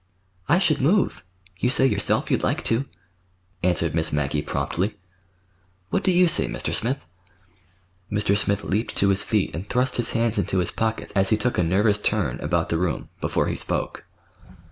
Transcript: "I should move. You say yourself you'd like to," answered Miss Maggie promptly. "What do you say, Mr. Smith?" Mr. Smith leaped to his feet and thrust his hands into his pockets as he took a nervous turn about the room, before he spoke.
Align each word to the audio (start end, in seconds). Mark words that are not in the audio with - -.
"I 0.49 0.57
should 0.57 0.81
move. 0.81 1.23
You 1.59 1.69
say 1.69 1.85
yourself 1.85 2.31
you'd 2.31 2.41
like 2.41 2.63
to," 2.63 2.85
answered 3.61 3.93
Miss 3.93 4.11
Maggie 4.11 4.41
promptly. 4.41 4.97
"What 5.91 6.03
do 6.03 6.09
you 6.09 6.27
say, 6.27 6.47
Mr. 6.47 6.73
Smith?" 6.73 7.05
Mr. 8.11 8.35
Smith 8.35 8.63
leaped 8.63 8.95
to 8.95 9.09
his 9.09 9.23
feet 9.23 9.53
and 9.53 9.69
thrust 9.69 9.97
his 9.97 10.13
hands 10.13 10.39
into 10.39 10.57
his 10.57 10.71
pockets 10.71 11.11
as 11.11 11.29
he 11.29 11.37
took 11.37 11.59
a 11.59 11.63
nervous 11.63 11.99
turn 11.99 12.39
about 12.39 12.69
the 12.69 12.79
room, 12.79 13.09
before 13.21 13.45
he 13.45 13.55
spoke. 13.55 14.03